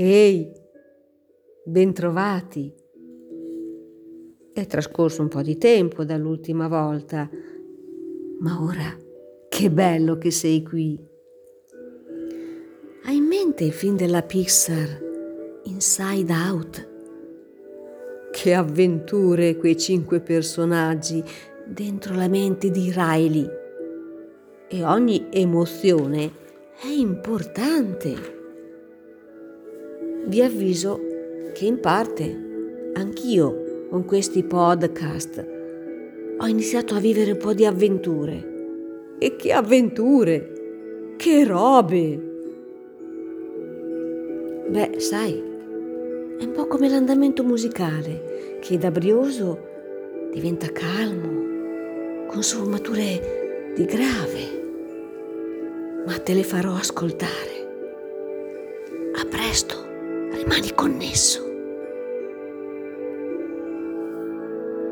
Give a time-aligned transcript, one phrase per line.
[0.00, 0.48] Ehi,
[1.64, 2.72] bentrovati.
[4.52, 7.28] È trascorso un po' di tempo dall'ultima volta,
[8.38, 8.96] ma ora
[9.48, 10.96] che bello che sei qui.
[13.06, 15.02] Hai in mente il film della Pixar
[15.64, 16.88] Inside Out?
[18.30, 21.20] Che avventure quei cinque personaggi
[21.66, 23.48] dentro la mente di Riley.
[24.68, 26.30] E ogni emozione
[26.80, 28.37] è importante
[30.28, 31.00] vi avviso
[31.54, 35.46] che in parte anch'io con questi podcast
[36.38, 38.56] ho iniziato a vivere un po' di avventure.
[39.18, 41.14] E che avventure!
[41.16, 42.26] Che robe!
[44.68, 45.42] Beh, sai,
[46.38, 49.58] è un po' come l'andamento musicale, che da brioso
[50.30, 54.56] diventa calmo, con sfumature di grave.
[56.06, 57.66] Ma te le farò ascoltare.
[59.14, 59.87] A presto!
[60.32, 61.47] Rimani connesso.